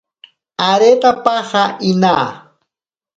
[0.69, 2.25] Aretapaja inaa.